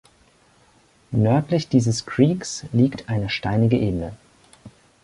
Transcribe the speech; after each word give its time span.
Nördlich 1.11 1.67
dieses 1.69 2.07
Creeks 2.07 2.65
liegt 2.73 3.07
eine 3.07 3.29
steinige 3.29 3.77
Ebene. 3.77 4.17